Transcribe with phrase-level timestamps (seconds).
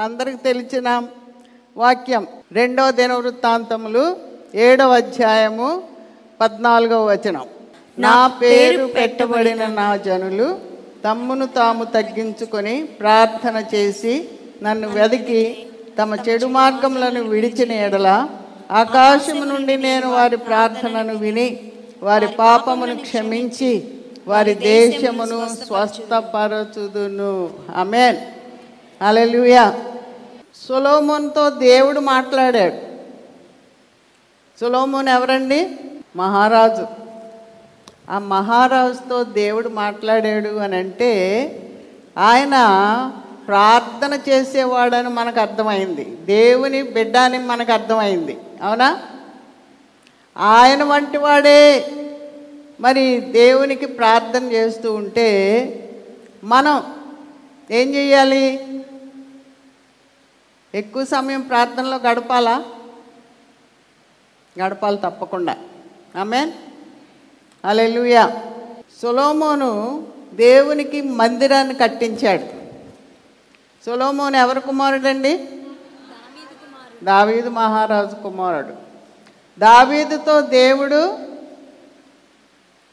[0.00, 1.02] మనందరికి తెలిసిన
[1.76, 2.26] వాక్యం.
[2.52, 4.16] రెండో దినవృత్తాంతములు
[4.54, 5.82] ఏడవ అధ్యాయము
[6.40, 7.46] పద్నాలుగవ వచనం.
[7.98, 10.58] నా పేరు పెట్టబడిన నా జనులు
[11.04, 14.28] తమ్మును తాము తగ్గించుకొని ప్రార్థన చేసి
[14.62, 15.66] నన్ను వెదికి
[15.98, 18.28] తమ చెడు మార్గములను విడిచిన ఎడల
[18.70, 21.60] ఆకాశము నుండి నేను వారి ప్రార్థనను విని
[22.02, 23.84] వారి పాపమును క్షమించి
[24.26, 27.50] వారి దేశమును స్వస్థపరచుదును.
[27.76, 28.16] ఆమెన్.
[29.04, 29.84] హల్లెలూయా.
[30.68, 32.74] సొలోమోన్తో దేవుడు మాట్లాడాడు.
[34.60, 35.76] సొలోమోన్ ఎవరండి?
[36.16, 36.86] మహారాజు.
[38.10, 41.22] ఆ మహారాజుతో దేవుడు మాట్లాడాడు అని అంటే
[42.18, 42.50] ఆయన
[43.46, 46.04] ప్రార్థన చేసేవాడని మనకు అర్థమైంది.
[46.04, 48.38] దేవుని బిడ్డ అని మనకు అర్థమైంది.
[48.62, 49.02] అవునా?
[50.38, 51.92] ఆయన వంటి వాడే.
[52.80, 55.30] మరి దేవునికి ప్రార్థన చేస్తూ ఉంటే
[56.44, 56.94] మనం
[57.70, 58.66] ఏం చెయ్యాలి
[60.74, 62.64] ఎక్కువ సమయం ప్రార్థనలో గడపాలా?
[64.60, 65.56] గడపాలి తప్పకుండా.
[66.16, 66.52] ఆమెన్.
[67.64, 68.52] అలెలుయా
[69.02, 72.44] సొలోమోను దేవునికి మందిరాన్ని కట్టించాడు.
[73.86, 75.48] సొలోమోను ఎవరి కుమారుడండి?
[77.04, 78.74] దావీదు మహారాజు కుమారుడు.
[79.60, 81.18] దావీదుతో దేవుడు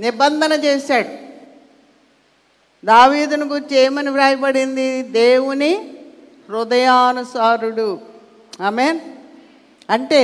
[0.02, 1.28] నిబంధన చేశాడు.
[2.86, 5.02] దావీదును గురించి ఏమని వ్రాయబడింది?
[5.02, 5.97] దేవుని
[6.50, 8.00] హృదయానుసారుడు.
[8.62, 9.00] ఆమెన్?
[9.90, 10.24] అంటే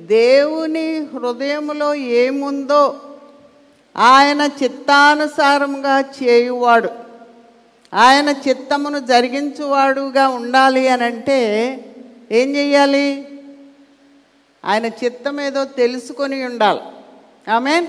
[0.00, 3.00] దేవుని హృదయంలో ఏముందో
[3.96, 6.88] ఆయన చిత్తానుసారంగా చేయువాడు.
[7.94, 11.74] ఆయన చిత్తమును జరిగించువాడుగా ఉండాలి అని అంటే
[12.32, 13.28] ఏం చెయ్యాలి?
[14.64, 16.80] ఆయన చిత్తం ఏదో తెలుసుకొని ఉండాలి.
[17.50, 17.86] ఆమెన్?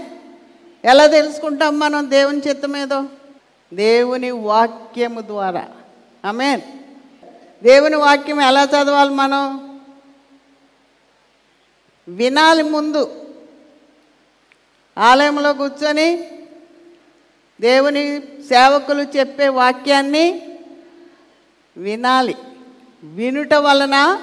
[0.85, 3.03] ఎలా తెలుసుకుంటాం మనం దేవుని చిత్తం ఏదో
[3.73, 5.67] దేవుని వాక్యము ద్వారా.
[6.25, 6.61] ఆమెన్?
[7.63, 9.69] దేవుని వాక్యం ఎలా చదవాలి మనం?
[12.07, 13.25] వినాలి ముందు.
[14.97, 16.31] ఆలయంలో కూర్చొని
[17.61, 20.41] దేవుని సేవకులు చెప్పే వాక్యాన్ని
[21.77, 22.35] వినాలి.
[23.03, 24.21] వినుట వలన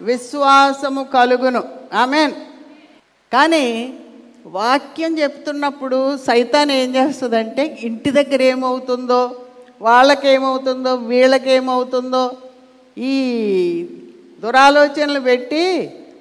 [0.00, 1.62] విశ్వాసము కలుగును.
[1.94, 2.32] ఆమెన్.
[3.32, 3.94] కానీ
[4.46, 9.40] వాక్యం చెప్తున్నప్పుడు సైతాన్ ఏం చేస్తుందంటే ఇంటి దగ్గర ఏమవుతుందో
[9.82, 12.36] వాళ్ళకేమవుతుందో వీళ్ళకేమవుతుందో
[12.98, 13.14] ఈ
[14.42, 15.64] దురాలోచనలు పెట్టి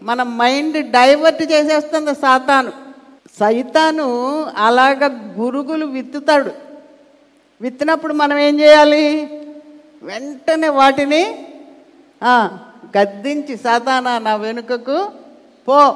[0.01, 2.71] మన మైండ్ డైవర్ట్ చేసేస్తుంది సాతాను.
[3.39, 4.07] సైతాను
[4.57, 5.07] అలాగ
[5.39, 6.51] గురుగులు విత్తుతాడు.
[7.61, 9.03] విత్తినప్పుడు మనం ఏం చేయాలి?
[10.03, 11.47] వెంటనే వాటిని
[12.97, 15.11] గద్దించి సాతానా నా వెనుకకు
[15.67, 15.95] పో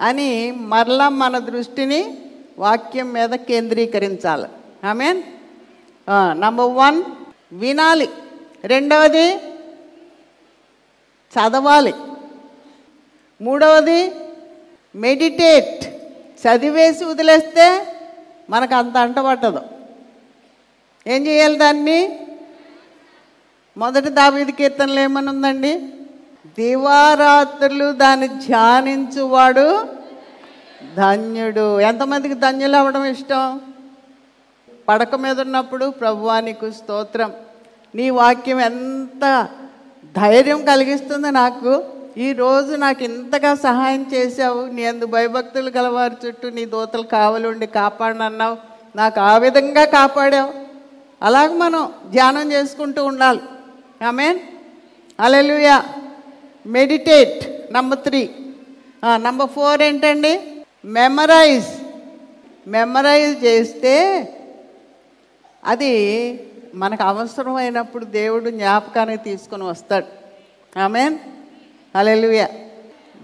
[0.00, 2.00] అని మరలా మన దృష్టిని
[2.58, 4.48] వాక్యం మీద కేంద్రీకరించాలి.
[4.90, 5.22] ఐ మీన్
[6.40, 7.02] నంబర్ వన్
[7.52, 8.08] వినాలి.
[8.64, 9.36] రెండవది
[11.32, 11.94] చదవాలి.
[13.40, 14.12] మూడవది
[14.94, 15.84] మెడిటేట్
[16.42, 17.96] చదివేసి వదిలేస్తే
[18.50, 19.60] మనకు అంత అంట పట్టదు.
[21.06, 22.18] ఏం చేయాలి దాన్ని?
[23.76, 25.78] మొదటి దావీది కీర్తనలు ఏమని ఉందండి?
[26.46, 29.88] దివారాత్రులు దాన్ని ధ్యానించువాడు
[30.96, 31.80] ధన్యుడు.
[31.80, 33.60] ఎంతమందికి ధన్యులు అవ్వడం ఇష్టం?
[34.88, 37.32] పడక మీద ఉన్నప్పుడు ప్రభువానికి స్తోత్రం.
[37.94, 39.48] నీ వాక్యం ఎంత
[40.16, 41.72] ధైర్యం కలిగిస్తుంది నాకు.
[42.18, 44.62] ఈరోజు నాకు ఇంతగా సహాయం చేశావు.
[44.76, 48.56] నీ అందు భయభక్తులు గలవారి చుట్టూ నీ దోతలు కావలుండి కాపాడనన్నావు.
[48.96, 50.52] నాకు ఆ విధంగా కాపాడావు.
[51.22, 53.40] అలాగ మనం ధ్యానం చేసుకుంటూ ఉండాలి.
[54.06, 54.38] Amen
[55.20, 55.76] alleluia
[56.66, 58.22] meditate number three
[59.16, 60.34] number four ఏంటండి?
[60.84, 61.70] మెమరైజ్
[62.68, 63.94] మెమరైజ్ చేస్తే
[65.64, 65.92] అది
[66.74, 70.06] మనకు అవసరమైనప్పుడు దేవుడు జ్ఞాపకాన్ని తీసుకొని వస్తాడు.
[70.78, 71.18] ఆమెన్.
[71.96, 72.46] అలెలుయ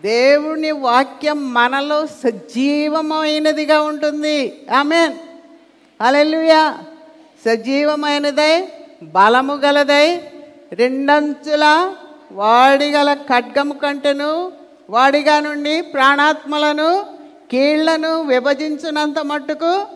[0.02, 4.66] దేవుని వాక్యం మనలో సజీవమైనదిగా ఉంటుంది.
[4.76, 5.12] ఆమెన్.
[6.00, 6.78] అలెలుయా
[7.44, 8.68] సజీవమైనదై
[9.02, 10.16] బలము గలదై
[10.72, 11.94] రెండంచుల
[12.32, 14.52] వాడిగల ఖడ్గము కంటెను
[14.90, 17.06] వాడిగా నుండి ప్రాణాత్మలను
[17.50, 19.86] కీళ్ళను విభజించినంత మట్టుకు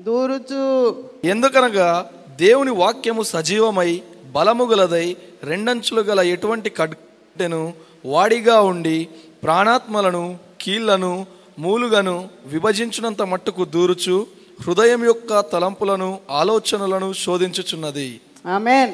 [0.00, 0.96] దూరుచు.
[1.24, 4.02] ఎందుకనగా దేవుని వాక్యము సజీవమై
[4.32, 7.72] బలము గలదై రెండంచులు గల ఎటువంటి కట్టెను
[8.06, 9.08] వాడిగా ఉండి
[9.42, 11.26] ప్రాణాత్మలను కీళ్ళను
[11.58, 14.26] మూలుగను విభజించినంత మట్టుకు దూరుచు
[14.66, 18.20] హృదయం యొక్క తలంపులను ఆలోచనలను శోధించుచున్నది.
[18.46, 18.92] ఆమెన్.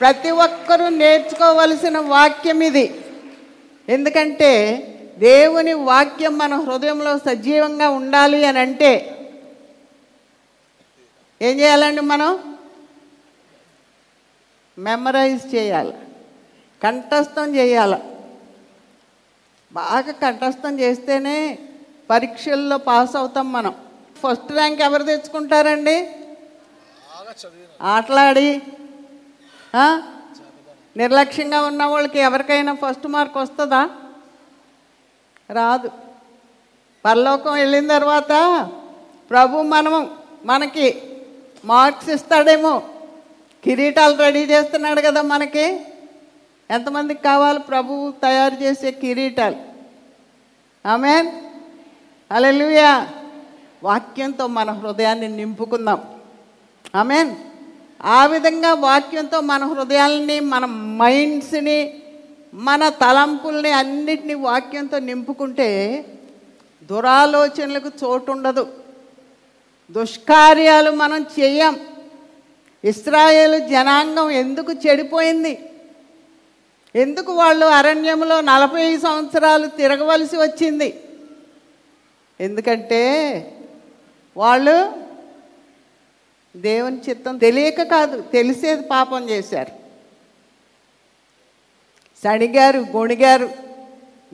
[0.00, 2.94] ప్రతి ఒక్కరూ నేర్చుకోవలసిన వాక్యం ఇది.
[3.88, 4.52] ఎందుకంటే
[5.18, 9.17] దేవుని వాక్యం మన హృదయంలో సజీవంగా ఉండాలి అని అంటే
[11.42, 12.56] ఏం చేయాలండి మనం?
[14.78, 15.94] మెమరైజ్ చేయాలి.
[16.82, 17.98] కంఠస్థం చేయాలి.
[19.72, 21.58] బాగా కంఠస్థం చేస్తేనే
[22.10, 23.74] పరీక్షల్లో పాస్ అవుతాం మనం.
[24.22, 25.96] ఫస్ట్ ర్యాంక్ ఎవరు తెచ్చుకుంటారండి?
[27.82, 28.62] ఆటలాడి?
[30.96, 33.82] నిర్లక్ష్యంగా ఉన్న వాళ్ళకి ఎవరికైనా ఫస్ట్ మార్క్ వస్తుందా?
[35.50, 35.90] రాదు.
[37.04, 38.32] పరలోకం వెళ్ళిన తర్వాత
[39.30, 40.00] ప్రభు మనము
[40.44, 40.86] మనకి
[41.68, 42.82] మార్క్స్ ఇస్తాడేమో
[43.64, 45.80] కిరీటాలు రెడీ చేస్తున్నాడు కదా మనకి.
[46.70, 49.56] ఎంతమందికి కావాలి ప్రభువు తయారు చేసే కిరీటాలు?
[50.88, 51.30] ఆమెన్.
[52.32, 53.08] అలెలుయా
[53.84, 56.02] వాక్యంతో మన హృదయాన్ని నింపుకుందాం.
[56.94, 57.34] ఆమెన్.
[58.02, 60.64] ఆ విధంగా వాక్యంతో మన హృదయాల్ని మన
[60.98, 62.02] మైండ్స్ని
[62.54, 66.04] మన తలంపుల్ని అన్నిటినీ వాక్యంతో నింపుకుంటే
[66.82, 68.77] దురాలోచనలకు చోటు ఉండదు
[69.90, 71.80] దుష్కార్యాలు మనం చేయం.
[72.84, 75.70] ఇస్రాయేల్ జనాంగం ఎందుకు చెడిపోయింది?
[76.96, 81.00] ఎందుకు వాళ్ళు అరణ్యంలో నలభై సంవత్సరాలు తిరగవలసి వచ్చింది?
[82.40, 83.02] ఎందుకంటే
[84.36, 84.92] వాళ్ళు
[86.56, 89.72] దేవుని చిత్తం తెలియక కాదు తెలిసేది పాపం చేశారు.
[92.24, 93.50] సణిగారు గొణిగారు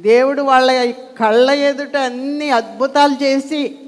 [0.00, 3.78] దేవుడు వాళ్ళ కళ్ళ ఎదుట అన్ని అద్భుతాలు చేసి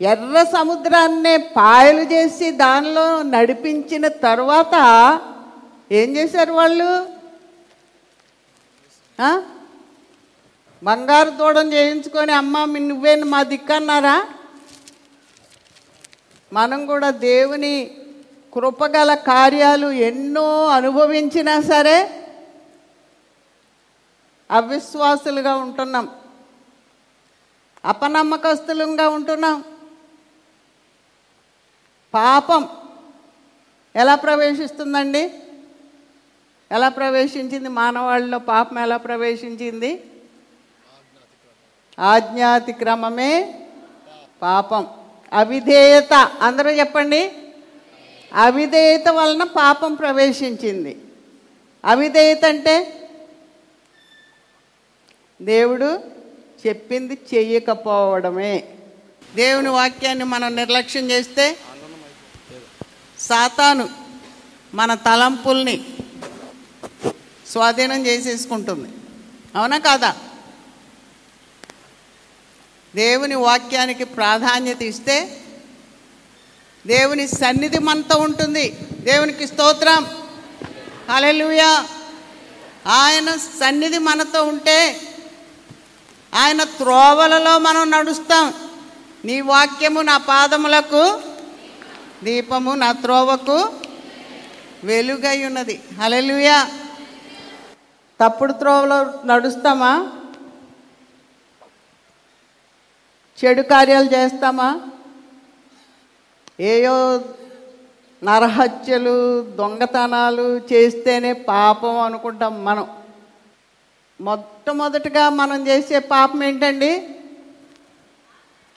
[0.00, 4.74] ఎర్ర సముద్రాన్నే పాయలు చేసి దానిలో నడిపించిన తర్వాత
[5.92, 6.90] ఏం చేశారు వాళ్ళు?
[10.82, 14.26] బంగారు దూడం చేయించుకొని అమ్మ నువ్వేను మా దిక్కన్నారా?
[16.52, 17.90] మనం కూడా దేవుని
[18.54, 21.98] కృపగల కార్యాలు ఎన్నో అనుభవించినా సరే
[24.50, 26.08] అవిశ్వాసులుగా ఉంటున్నాం.
[27.84, 29.64] అపనమ్మకస్తులుగా ఉంటున్నాం.
[32.14, 32.68] పాపం
[33.96, 35.30] ఎలా ప్రవేశిస్తుందండి?
[36.72, 37.68] ఎలా ప్రవేశించింది?
[37.68, 40.04] మానవాళిలో పాపం ఎలా ప్రవేశించింది?
[41.98, 43.54] ఆజ్ఞాతిక్రమమే
[44.42, 44.86] పాపం.
[45.32, 46.12] అవిధేయత.
[46.14, 47.32] అందరూ చెప్పండి.
[48.32, 50.98] అవిధేయత వలన పాపం ప్రవేశించింది.
[51.84, 53.04] అవిధేయత అంటే
[55.42, 56.00] దేవుడు
[56.66, 58.64] చెప్పింది చెయ్యకపోవడమే
[59.34, 61.56] దేవుని వాక్యాన్ని మనం నిర్లక్ష్యం చేస్తే
[63.20, 63.88] సాతాను
[64.74, 65.84] మన తలంపుల్ని
[67.52, 68.88] స్వాధీనం చేసేసుకుంటుంది.
[69.56, 70.16] అవునా కాదా?
[72.96, 75.40] దేవుని వాక్యానికి ప్రాధాన్యత ఇస్తే
[76.86, 78.70] దేవుని సన్నిధి మనతో ఉంటుంది.
[79.00, 80.06] దేవునికి స్తోత్రం.
[81.10, 81.82] అలెలుయ
[82.86, 85.00] ఆయన సన్నిధి మనతో ఉంటే
[86.34, 88.54] ఆయన త్రోవలలో మనం నడుస్తాం.
[89.24, 91.22] నీ వాక్యము నా పాదములకు
[92.24, 93.72] దీపము నా త్రోవకు
[94.84, 96.66] వెలుగై ఉన్నది హల్లెలూయా.
[98.20, 100.12] తప్పుడు త్రోవలో నడుస్తామా?
[103.44, 104.80] చెడు కార్యాలు చేస్తామా?
[106.60, 107.24] ఏయో
[108.24, 112.88] నరహత్యలు దొంగతనాలు చేస్తేనే పాపం అనుకుంటాం మనం.
[114.20, 117.10] మొట్టమొదటిగా మనం చేసే పాపం ఏంటండి?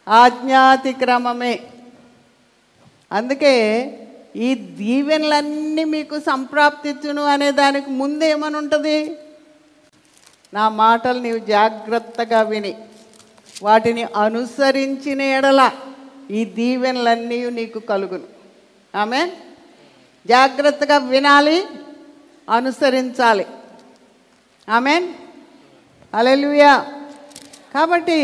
[0.10, 1.60] ఆజ్ఞాతిక్రమమే.
[3.12, 3.54] అందుకే
[4.36, 9.18] ఈ దీవెనలన్నీ మీకు సంప్రాప్తించును అనే దానికి ముందు ఏమని ఉంటుంది?
[10.54, 12.78] నా మాటలు నీవు జాగ్రత్తగా విని
[13.64, 15.72] వాటిని అనుసరించిన ఎడల
[16.32, 18.28] ఈ దీవెనలన్నీ నీకు కలుగును.
[18.96, 19.32] ఆమె
[20.28, 21.64] జాగ్రత్తగా వినాలి
[22.50, 23.46] అనుసరించాలి.
[24.70, 25.08] ఆమెన్?
[26.14, 26.86] అలెలుయా
[27.76, 28.20] కాబట్టి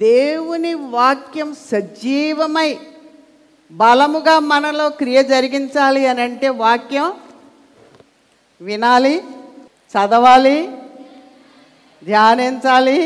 [0.00, 2.78] దేవుని వాక్యం సజీవమై
[3.80, 7.08] బలముగా మనలో క్రియ జరిగించాలి అని అంటే వాక్యం
[8.60, 9.14] వినాలి
[9.94, 10.58] చదవాలి
[12.04, 12.98] ధ్యానించాలి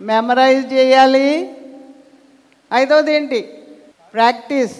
[0.00, 1.28] మెమరైజ్ చేయాలి.
[2.72, 3.40] ఐదవది ఏంటి?
[4.14, 4.76] ప్రాక్టీస్.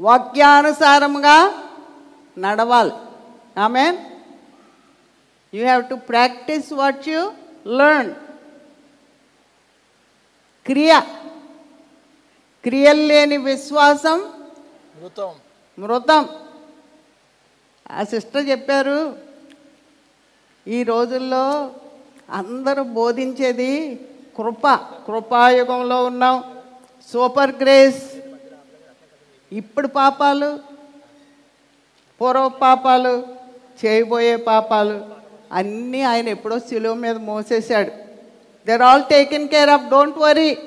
[0.00, 1.36] వాక్యానుసారంగా
[2.38, 2.92] నడవాలి.
[3.60, 3.84] Amen
[5.54, 7.32] you have to practise what you
[7.66, 8.14] learn
[10.66, 11.00] క్రియ.
[12.68, 14.32] క్రియలు లేని విశ్వాసం
[15.02, 15.30] మృతం.
[15.78, 16.28] మృతం.
[17.90, 19.16] ఆ సిస్టర్ చెప్పారు
[20.68, 21.70] ఈ రోజుల్లో
[22.30, 23.94] అందరూ బోధించేది
[24.36, 24.68] కృప
[25.06, 26.44] కృపాయుగంలో ఉన్నాం.
[27.12, 28.02] Super grace.
[29.52, 30.58] ఇప్పుడు పాపాలు
[32.20, 33.26] పూర్వ పాపాలు
[33.84, 35.06] చేయబోయే పాపాలు
[35.52, 37.90] అన్నీ ఆయన ఎప్పుడో శిలువ మీద మోసేశాడు.
[38.68, 40.58] They're all taken care of don't worry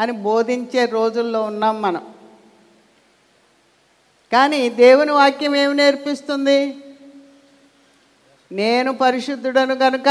[0.00, 2.04] అని బోధించే రోజుల్లో ఉన్నాం మనం.
[4.32, 6.60] కానీ దేవుని వాక్యం ఏమి నేర్పిస్తుంది?
[8.52, 10.08] నేను పరిశుద్ధుడను కనుక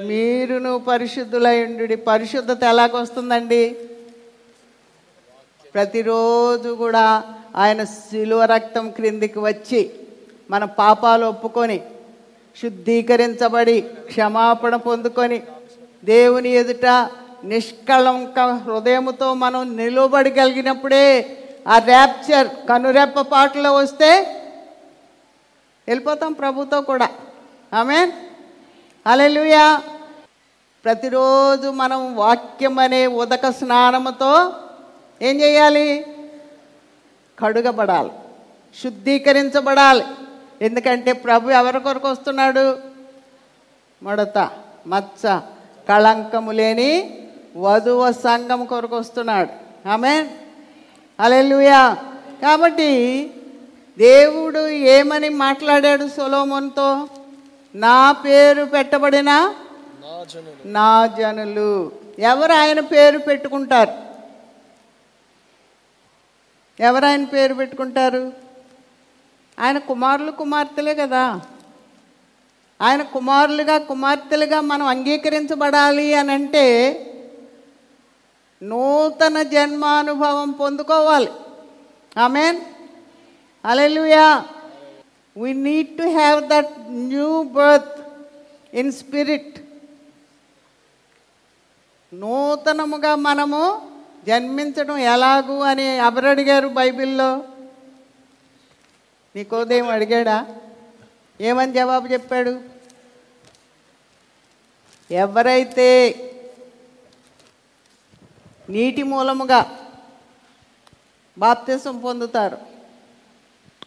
[0.00, 3.64] మీరును పరిశుద్ధులైండు పరిశుద్ధత ఎలాగొస్తుందండి?
[5.74, 7.04] ప్రతిరోజు కూడా
[7.56, 9.80] ఆయన శిలువ రక్తం క్రిందికి వచ్చి
[10.50, 11.78] మన పాపాలు ఒప్పుకొని
[12.62, 15.38] శుద్ధీకరించబడి క్షమాపణ పొందుకొని
[16.04, 16.86] దేవుని ఎదుట
[17.44, 24.20] నిష్కళంక హృదయముతో మనం నిలబడగలిగినప్పుడే ఆ ర్యాప్చర్ కనురెప్ప పాటలో వస్తే
[25.88, 27.08] వెళ్ళిపోతాం ప్రభుతో కూడా.
[27.74, 28.12] ఆమె
[29.06, 29.82] అలెలుయా
[30.84, 34.52] ప్రతిరోజు మనం వాక్యం అనే ఉదక స్నానముతో
[35.22, 36.06] ఏం చేయాలి?
[37.38, 38.10] కడుగబడాలి.
[38.82, 40.04] శుద్ధీకరించబడాలి.
[40.62, 42.78] ఎందుకంటే ప్రభు ఎవరి కొరకు వస్తున్నాడు?
[44.02, 44.50] మడత
[44.86, 45.40] మచ్చ
[45.88, 47.18] కళంకము లేని
[47.56, 49.88] వధువ సంఘం కొరకు వస్తున్నాడు.
[49.88, 50.28] ఆమె
[51.20, 51.96] అలెలుయా
[52.42, 53.30] కాబట్టి
[53.98, 57.08] దేవుడు ఏమని మాట్లాడాడు సొలోమోన్తో?
[57.74, 59.54] నా పేరు పెట్టబడిన
[60.00, 60.68] నా జనులు.
[60.68, 63.92] నా జనులు ఎవరు ఆయన పేరు పెట్టుకుంటారు?
[66.80, 68.32] ఎవరు ఆయన పేరు పెట్టుకుంటారు?
[69.60, 71.40] ఆయన కుమారులు కుమార్తెలే కదా.
[72.82, 76.98] ఆయన కుమారులుగా కుమార్తెలుగా మనం అంగీకరించబడాలి అని అంటే
[78.62, 81.30] నూతన జన్మానుభవం పొందుకోవాలి.
[82.18, 82.60] Amen
[83.64, 84.44] alleluia
[85.36, 88.00] we need to have that new birth
[88.74, 89.58] in spirit
[92.14, 93.90] నూతనముగా మనము
[94.26, 97.44] జన్మించడం ఎలాగు అని ఎవరు అడిగారు బైబిల్లో?
[99.36, 100.46] నీకోదేం అడిగాడా?
[101.40, 102.60] ఏమని జవాబు చెప్పాడు?
[105.10, 105.88] ఎవరైతే
[108.70, 109.78] నీటి మూలముగా
[111.38, 112.58] బాప్తీసం పొందుతారు.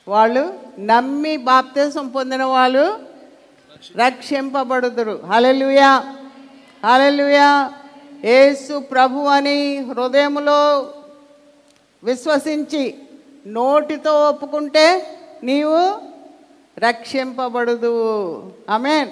[0.07, 2.99] వాళ్ళు నమ్మి బాప్తీసం పొందిన వాళ్ళు
[3.95, 5.23] రక్షింపబడుదురు.
[5.25, 6.15] హలలుయా
[6.85, 7.73] హలలుయా
[8.23, 10.79] ఏసు ప్రభు అని హృదయములో
[12.03, 12.95] విశ్వసించి
[13.47, 16.01] నోటితో ఒప్పుకుంటే నీవు
[16.79, 17.93] రక్షింపబడుదు
[18.69, 19.09] ఆమెన్.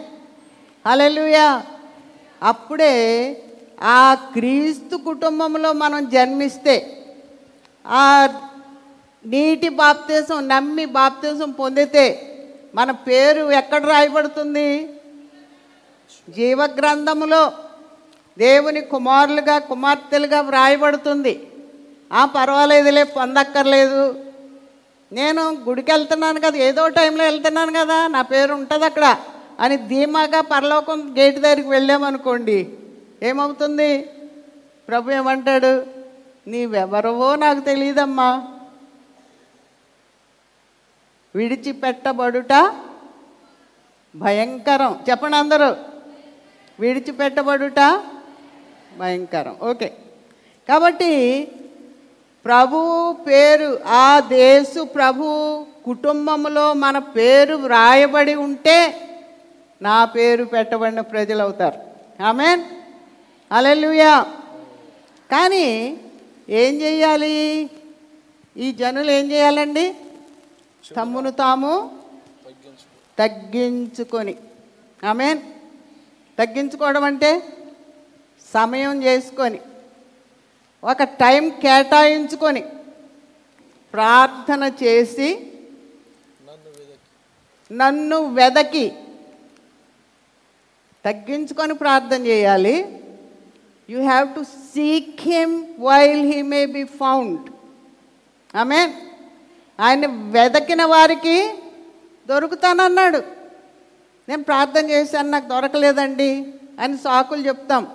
[0.88, 1.64] హలలుయా
[2.44, 3.43] అప్పుడే
[3.84, 7.06] ఆ క్రీస్తు కుటుంబంలో మనం జన్మిస్తే
[7.88, 8.28] ఆ
[9.26, 12.30] నీటి బాప్తీసం నమ్మి బాప్తీసం పొందితే
[12.76, 14.90] మన పేరు ఎక్కడ రాయబడుతుంది?
[16.30, 17.52] జీవగ్రంథములో
[18.38, 21.48] దేవుని కుమారులుగా కుమార్తెలుగా వ్రాయబడుతుంది.
[22.14, 24.16] ఆ పర్వాలేదులే పొందక్కర్లేదు.
[25.12, 29.18] నేను గుడికి వెళ్తున్నాను కదా ఏదో టైంలో వెళ్తున్నాను కదా నా పేరు ఉంటుంది అక్కడ
[29.60, 32.70] అని ధీమాగా పరలోకం గేటు దగ్గరికి వెళ్ళామనుకోండి
[33.24, 34.10] ఏమవుతుంది?
[34.88, 35.86] ప్రభు ఏమంటాడు?
[36.48, 38.48] నీవెవరవో నాకు తెలియదమ్మా
[41.36, 42.74] విడిచిపెట్టబడుట
[44.16, 45.00] భయంకరం.
[45.10, 45.76] చెప్పండి అందరూ.
[46.80, 47.80] విడిచిపెట్టబడుట
[48.98, 49.58] భయంకరం.
[49.62, 49.94] ఓకే.
[50.70, 51.48] కాబట్టి
[52.46, 59.10] ప్రభు పేరు ఆ దేశు ప్రభు కుటుంబంలో మన పేరు వ్రాయబడి ఉంటే
[59.82, 61.80] నా పేరు పెట్టబడిన ప్రజలు అవుతారు
[62.24, 62.83] ఆమెన్.
[63.54, 64.14] అలెలుయా
[65.32, 65.66] కానీ
[66.50, 67.34] ఏం చేయాలి
[68.58, 69.86] ఈ జనులు ఏం చేయాలండి
[70.96, 71.74] తమ్మును తాము
[73.20, 74.36] తగ్గించుకొని.
[75.04, 75.40] ఆమెన్.
[76.40, 77.32] తగ్గించుకోవడం అంటే
[78.54, 79.60] సమయం చేసుకొని
[80.84, 82.64] ఒక టైం కేటాయించుకొని
[83.94, 85.30] ప్రార్థన చేసి
[87.72, 88.86] నన్ను వెదకి.
[91.06, 92.76] తగ్గించుకొని ప్రార్థన చేయాలి.
[93.90, 97.50] You have to seek him while he may be found
[98.56, 98.94] amen
[99.80, 101.54] ఆయన వెదకిన వారికి
[102.28, 103.22] దొరుకుతానన్నాడు.
[104.30, 107.88] నేను ప్రార్థన చేశాను నాకు దొరకలేదండి అని సాకులు చెప్తాం.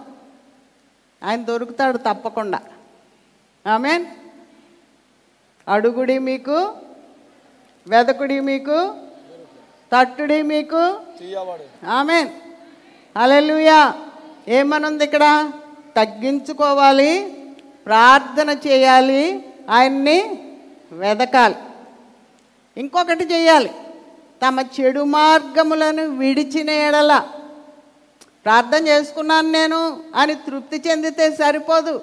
[1.22, 2.60] ఆయన దొరుకుతాడు తప్పకుండా.
[3.66, 4.06] ఆమె
[5.68, 6.58] అడుగుడి మీకు
[7.88, 8.94] వెదకుడి మీకు
[9.92, 10.82] తట్టుడి మీకు.
[11.86, 12.30] ఆమె
[13.16, 13.94] అలెలుయా
[14.48, 15.52] ఏమనుంది ఇక్కడ?
[15.98, 17.12] తగ్గించుకోవాలి
[17.86, 19.22] ప్రార్థన చేయాలి
[19.70, 20.18] ఆయన్ని
[20.92, 21.54] వెదకాలి.
[22.76, 23.70] ఇంకొకటి చేయాలి
[24.46, 27.12] తమ చెడు మార్గములను విడిచిన ఎడల.
[28.44, 29.80] ప్రార్థన చేసుకున్నాను నేను
[30.14, 31.94] అని తృప్తి చెందితే సరిపోదు.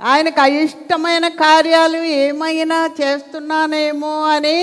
[0.00, 4.58] ఆయనకు అయిష్టమైన కార్యాలు ఏమైనా చేస్తున్నానేమో అని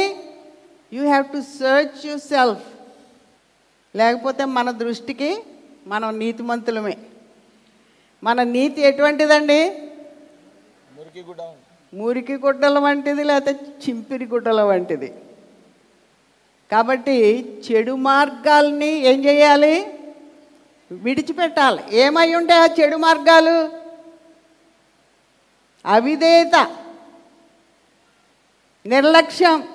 [0.94, 2.68] you have to search yourself
[3.96, 5.32] లేకపోతే మన దృష్టికి
[5.88, 6.98] మనం నీతిమంతులమే.
[8.26, 9.90] మన నీతి ఎటువంటిదండి?
[10.98, 11.42] మురికి గుడ్డ.
[11.94, 15.14] మురికి గుడ్డల వంటిది లేకపోతే చింపిరి గుడ్డల వంటిది.
[16.72, 20.00] కాబట్టి చెడు మార్గాల్ని ఏం చేయాలి?
[20.92, 21.84] విడిచిపెట్టాలి.
[21.92, 23.70] ఏమై ఉంటే ఆ చెడు మార్గాలు?
[25.86, 26.76] అవిధేయత.
[28.86, 29.68] నిర్లక్ష్యం.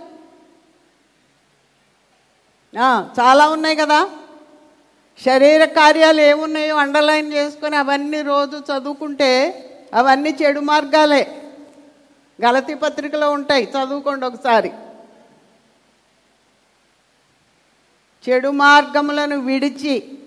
[3.21, 4.11] చాలా ఉన్నాయి కదా?
[5.19, 9.31] శరీర కార్యాలు ఏమున్నాయో అండర్లైన్ చేసుకొని అవన్నీ రోజు చదువుకుంటే
[9.95, 11.43] అవన్నీ చెడు మార్గాలే.
[12.45, 14.73] గలతి పత్రికలో ఉంటాయి చదువుకోండి ఒకసారి.
[18.29, 20.19] చెడు మార్గములను విడిచి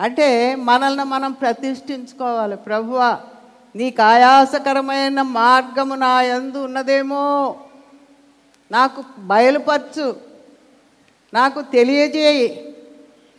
[0.00, 2.56] అంటే మనల్ని మనం ప్రతిష్ఠించుకోవాలి.
[2.56, 3.20] ప్రభువా
[3.76, 7.60] నీకు ఆయాసకరమైన మార్గము నా ఎందు ఉన్నదేమో.
[8.72, 10.16] నాకు బయలుపరచు
[11.34, 12.67] నాకు తెలియజేయి.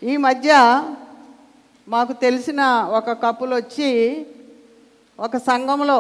[0.02, 0.52] ఈ మధ్య
[1.88, 2.62] మాకు తెలిసిన
[2.98, 3.90] ఒక కపుల్ వచ్చి
[5.20, 6.00] ఒక సంఘంలో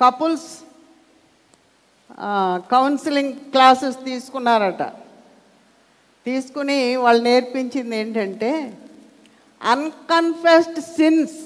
[0.00, 0.50] కపుల్స్
[2.72, 4.82] కౌన్సిలింగ్ క్లాసెస్ తీసుకున్నారట.
[6.26, 8.50] తీసుకుని వాళ్ళు నేర్పించింది ఏంటంటే
[9.60, 11.38] అన్కన్ఫెస్డ్ సిన్స్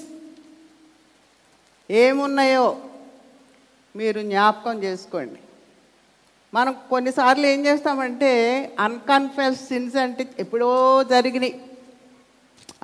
[1.89, 2.67] ఏమున్నాయో
[3.95, 5.39] మీరు జ్ఞాపకం చేసుకోండి.
[6.53, 8.31] మనం కొన్నిసార్లు ఏం చేస్తామంటే
[8.85, 10.69] అన్కన్ఫెస్డ్ సిన్స్ అంటే ఎప్పుడో
[11.11, 11.53] జరిగినాయి.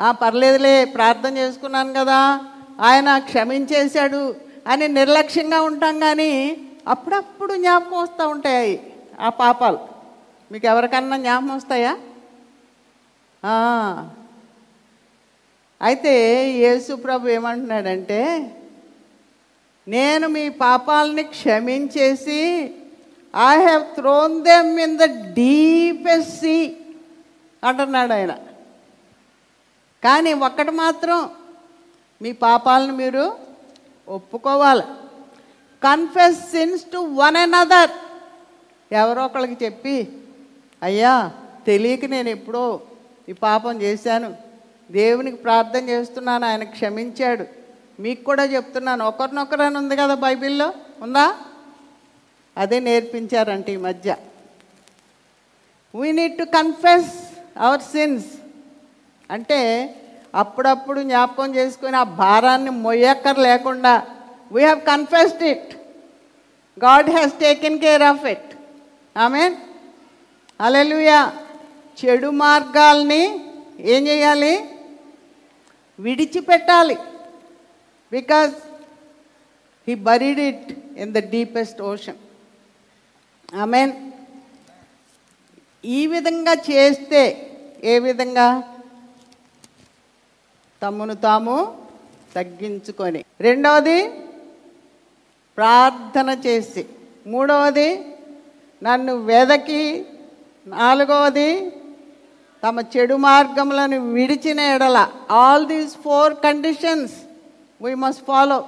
[0.05, 2.19] ఆ పర్లేదులే ప్రార్థన చేసుకున్నాను కదా
[2.89, 4.23] ఆయన క్షమించేశాడు
[4.71, 6.31] అని నిర్లక్ష్యంగా ఉంటాం కానీ
[6.93, 8.73] అప్పుడప్పుడు జ్ఞాపకం వస్తూ ఉంటాయి
[9.25, 9.79] ఆ పాపాలు.
[10.51, 11.93] మీకు ఎవరికన్నా జ్ఞాపకం వస్తాయా?
[15.81, 16.13] అయితే
[16.63, 18.21] యేసు ప్రభు ఏమంటున్నాడంటే
[19.87, 22.39] నేను మీ పాపాలని క్షమించేసి
[23.37, 25.03] I have thrown them in the
[25.33, 26.77] deepest sea
[27.63, 28.35] అంటున్నాడు ఆయన.
[30.03, 31.29] కానీ ఒక్కటి మాత్రం
[32.21, 33.37] మీ పాపాలను మీరు
[34.07, 34.83] ఒప్పుకోవాలి.
[35.83, 37.89] Confess sins to one and other
[38.91, 40.07] ఎవరో ఒకళ్ళకి చెప్పి
[40.83, 41.31] అయ్యా
[41.67, 42.81] తెలియక నేను ఎప్పుడో
[43.29, 44.35] ఈ పాపం చేశాను.
[44.91, 47.45] దేవునికి ప్రార్థన చేస్తున్నాను ఆయన క్షమించాడు.
[47.99, 49.05] మీకు కూడా చెప్తున్నాను.
[49.05, 50.73] ఒకరినొకరని ఉంది కదా బైబిల్లో?
[51.01, 51.35] ఉందా?
[52.57, 54.15] అదే నేర్పించారంట ఈ మధ్య.
[55.95, 57.11] We need to confess
[57.57, 58.25] our sins
[59.31, 59.59] అంటే
[60.35, 63.93] అప్పుడప్పుడు జ్ఞాపకం చేసుకుని ఆ భారాన్ని మొయ్యక్కర్ లేకుండా
[64.51, 65.71] we have confessed it
[66.85, 68.49] God has taken care of it
[69.17, 69.43] amen
[70.61, 71.19] alleluia
[71.99, 73.23] చెడు మార్గాల్ని
[73.79, 74.53] ఏం చేయాలి?
[75.99, 76.97] విడిచిపెట్టాలి.
[78.11, 78.53] Because
[79.87, 80.67] he buried it
[80.97, 82.19] in the deepest ocean
[83.55, 84.11] amen.
[85.85, 87.51] ఈ విధంగా చేస్తే
[87.83, 88.63] ఏ విధంగా?
[90.81, 91.87] తమ్మును తాము
[92.35, 93.25] తగ్గించుకొని.
[93.41, 94.09] రెండవది
[95.57, 96.85] ప్రార్థన చేసి.
[97.27, 98.15] మూడవది
[98.83, 100.05] నన్ను వెదకి.
[100.67, 101.71] నాలుగవది
[102.63, 105.11] తమ చెడు మార్గములను విడిచిన ఎడల.
[105.31, 107.13] All these four conditions
[107.81, 108.67] we must follow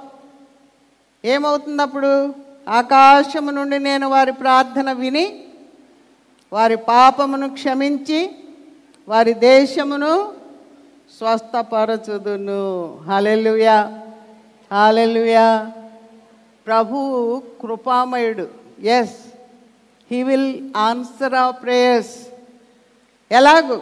[1.26, 2.34] ఏమవుతుంది అప్పుడు
[2.70, 5.44] ఆకాశము నుండి నేను వారి ప్రార్థన విని
[6.54, 8.32] వారి పాపమును క్షమించి
[9.08, 10.34] వారి దేశమును
[11.18, 12.98] స్వస్థపరచుదును.
[13.08, 14.02] హలెలుయా
[14.72, 15.72] హాలెలుయా
[16.68, 18.48] ప్రభు కృపామయుడు.
[18.80, 19.20] ఎస్
[20.12, 22.28] హీ విల్ ఆన్సర్ ఆ ప్రేయర్స్
[23.32, 23.82] ఎలాగు?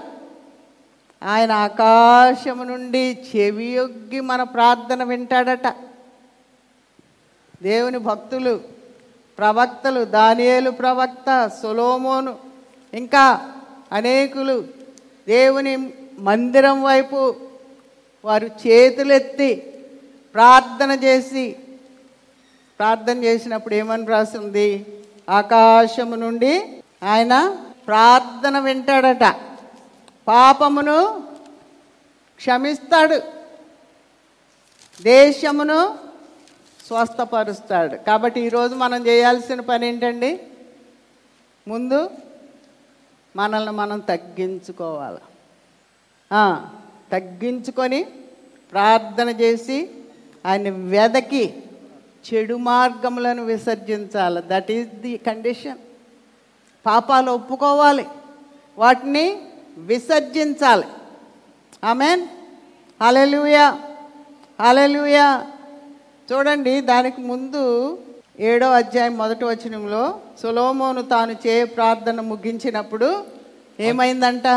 [1.24, 5.68] ఆయన ఆకాశము నుండి చెవియొగ్గి మన ప్రార్థన వింటాడట.
[7.62, 8.77] దేవుని భక్తులు
[9.38, 12.36] ప్రవక్తలు దానియేలు ప్రవక్త సొలోమోను
[12.94, 13.52] ఇంకా
[13.92, 14.64] అనేకులు
[15.28, 17.36] దేవుని మందిరం వైపు
[18.26, 19.56] వారు చేతులెత్తి
[20.34, 21.56] ప్రార్థన చేసి
[22.80, 24.86] ప్రార్థన చేసినప్పుడు ఏమని రాసింది?
[25.30, 29.36] ఆకాశము నుండి ఆయన ప్రార్థన వింటాడట.
[30.28, 31.24] పాపమును
[32.36, 33.22] క్షమిస్తాడు.
[35.02, 36.07] దేశమును
[36.88, 37.96] స్వస్థపరుస్తాడు.
[37.96, 40.40] కాబట్టి ఈరోజు మనం చేయాల్సిన పని ఏంటండి?
[41.68, 42.10] ముందు
[43.36, 45.20] మనల్ని మనం తగ్గించుకోవాలి.
[47.12, 48.04] తగ్గించుకొని
[48.72, 49.90] ప్రార్థన చేసి
[50.46, 51.64] ఆయన వెదకి
[52.28, 54.42] చెడు మార్గములను విసర్జించాలి.
[54.48, 55.78] దట్ ఈజ్ ది కండిషన్
[56.86, 58.08] పాపాలు ఒప్పుకోవాలి.
[58.78, 59.42] వాటిని
[59.78, 60.88] విసర్జించాలి.
[61.84, 62.28] ఆమెన్
[63.04, 63.80] హలెలుయా
[64.62, 65.48] హలెలుయా
[66.32, 67.64] చూడండి దానికి ముందు
[68.40, 70.04] ఏడో అధ్యాయం మొదటి వచనంలో
[70.42, 73.10] సొలోమోను తాను చే ప్రార్థన ముగించినప్పుడు
[73.80, 74.48] ఏమైందంట?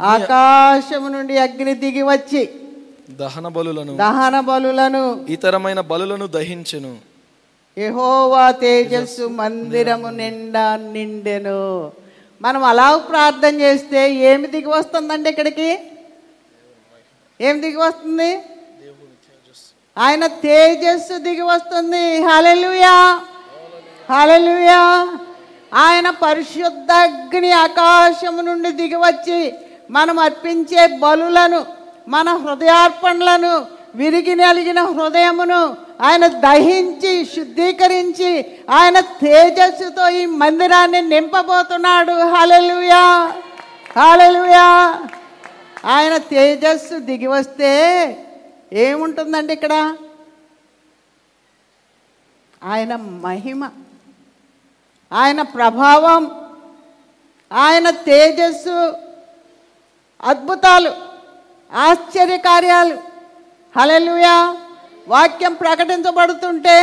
[0.00, 2.42] ఆకాశము నుండి అగ్ని దిగి వచ్చి
[3.10, 6.92] దహన బలులను దహన బలులను ఇతరమైన బలులను దహించెను.
[7.78, 11.60] యెహోవా తేజస్సు మందిరము నిండా నిండెను.
[12.42, 14.00] మనం అలా ప్రార్థన చేస్తే
[14.30, 15.70] ఏమి దిగి వస్తుందండి ఇక్కడికి?
[17.40, 18.30] ఏం దిగి వస్తుంది?
[19.96, 22.06] ఆయన తేజస్సు దిగి వస్తుంది.
[22.28, 22.96] హలలుయా
[24.10, 24.80] హలలుయా
[25.84, 29.40] ఆయన పరిశుద్ధ అగ్ని ఆకాశము నుండి దిగి వచ్చి
[29.90, 31.60] మనం అర్పించే బలులను
[32.08, 33.54] మన హృదయార్పణలను
[33.94, 35.60] విరిగి నలిగిన హృదయమును
[36.06, 38.30] ఆయన దహించి శుద్ధీకరించి
[38.78, 42.16] ఆయన తేజస్సుతో ఈ మందిరాన్ని నింపబోతున్నాడు.
[42.34, 43.02] హలలుయా
[43.98, 44.66] హలలుయా
[45.94, 47.72] ఆయన తేజస్సు దిగి వస్తే
[48.72, 49.96] ఏముంటుందండి ఇక్కడ?
[52.64, 53.70] ఆయన మహిమ
[55.12, 56.30] ఆయన ప్రభావం
[57.52, 58.94] ఆయన తేజస్సు
[60.22, 60.92] అద్భుతాలు
[61.72, 62.94] ఆశ్చర్యకార్యాలు.
[63.78, 64.56] హలలుయా
[65.08, 66.78] వాక్యం ప్రకటించబడుతుంటే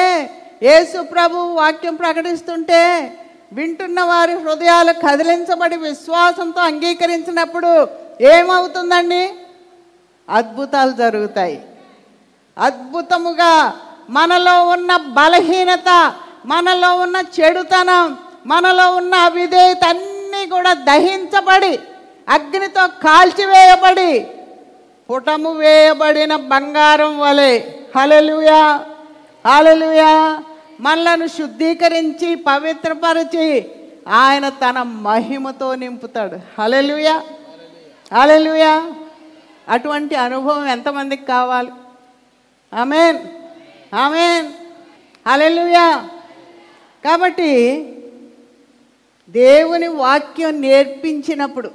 [0.63, 3.13] యేసు ప్రభు వాక్యం ప్రకటిస్తుంటే
[3.54, 7.88] వింటున్న వారి హృదయాలు కదిలించబడి విశ్వాసంతో అంగీకరించినప్పుడు
[8.22, 9.34] ఏమవుతుందండి?
[10.30, 11.65] అద్భుతాలు జరుగుతాయి.
[12.58, 16.14] అద్భుతముగా మనలో ఉన్న బలహీనత
[16.46, 21.80] మనలో ఉన్న చెడుతనం మనలో ఉన్న అవిధేయత అన్నీ కూడా దహించబడి
[22.30, 24.28] అగ్నితో కాల్చివేయబడి
[25.10, 27.60] పుటము వేయబడిన బంగారం వలె.
[27.98, 28.86] హలలుయా
[29.48, 30.44] హలలుయా
[30.80, 33.70] మనలను శుద్ధీకరించి పవిత్రపరిచి
[34.10, 36.62] ఆయన తన మహిమతో నింపుతాడు.
[36.62, 37.22] హలలుయా
[38.14, 38.74] హలలుయా
[39.70, 41.72] అటువంటి అనుభవం ఎంతమందికి కావాలి?
[42.74, 43.18] ఆమెన్.
[43.96, 44.54] ఆమెన్.
[45.28, 46.10] అలెలుయా
[47.06, 47.50] కాబట్టి
[49.30, 51.68] దేవుని వాక్యం నేర్పించినప్పుడు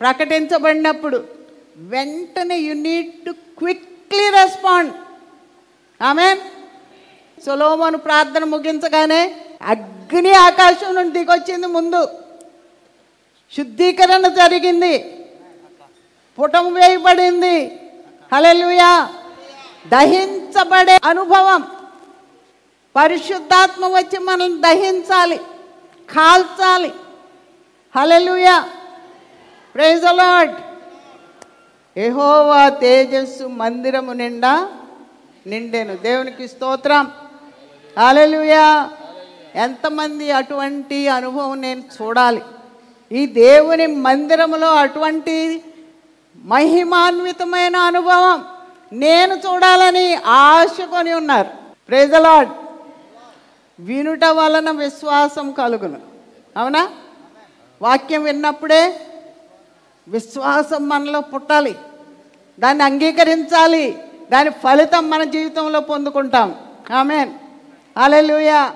[0.00, 1.24] ప్రకటించబడినప్పుడు
[1.76, 4.92] వెంటనే you need to quickly respond
[6.02, 6.40] amen.
[7.46, 12.08] సులోమను ప్రార్థన ముగించగానే అగ్ని ఆకాశం నుండి దిగొచ్చింది ముందు.
[13.56, 15.18] శుద్ధీకరణ జరిగింది.
[16.42, 17.80] పుటం వేయబడింది.
[18.32, 19.14] హలెలుయా
[19.88, 21.64] దహించబడే అనుభవం.
[22.96, 25.36] పరిశుద్ధాత్మ వచ్చి మనల్ని దహించాలి
[26.10, 26.92] కాల్చాలి.
[27.96, 28.68] హల్లెలూయా.
[29.74, 30.54] ప్రైజ్ లార్డ్
[31.96, 34.68] ఎహోవా తేజస్సు మందిరము నిండా
[35.46, 35.96] నిండెను.
[35.96, 37.10] దేవునికి స్తోత్రం.
[37.98, 38.90] హలలుయా
[39.54, 42.42] ఎంతమంది అటువంటి అనుభవం నేను చూడాలి.
[43.12, 45.62] ఈ దేవుని మందిరములో అటువంటి
[46.36, 48.57] మహిమాన్వితమైన అనుభవం.
[48.92, 51.50] నేను చూడాలని ఆశ కొని ఉన్నారు
[51.88, 52.48] ప్రేజలాడ్
[53.80, 56.00] వినుట వలన విశ్వాసం కలుగును.
[56.56, 56.90] అవునా?
[57.82, 59.00] వాక్యం విన్నప్పుడే
[60.08, 61.78] విశ్వాసం మనలో పుట్టాలి.
[62.60, 64.02] దాన్ని అంగీకరించాలి.
[64.32, 66.54] దాని ఫలితం మన జీవితంలో పొందుకుంటాం.
[66.94, 67.30] Amen
[67.96, 68.74] hallelujah